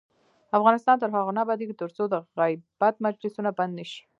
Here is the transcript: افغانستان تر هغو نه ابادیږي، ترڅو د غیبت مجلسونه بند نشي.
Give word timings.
افغانستان 0.57 0.95
تر 1.01 1.09
هغو 1.15 1.31
نه 1.37 1.41
ابادیږي، 1.45 1.75
ترڅو 1.81 2.03
د 2.09 2.15
غیبت 2.39 2.95
مجلسونه 3.05 3.49
بند 3.57 3.73
نشي. 3.79 4.01